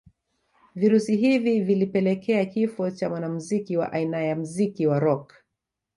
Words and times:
Virusi 0.75 1.15
hivi 1.17 1.61
vilipelekea 1.61 2.45
kifo 2.45 2.91
cha 2.91 3.09
mwanamuziki 3.09 3.77
wa 3.77 3.91
aina 3.91 4.23
ya 4.23 4.35
muziki 4.35 4.87
wa 4.87 4.99
rock 4.99 5.33